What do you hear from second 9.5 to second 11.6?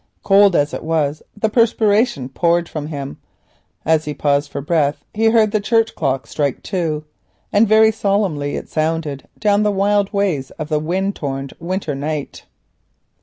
the wild ways of the wind torn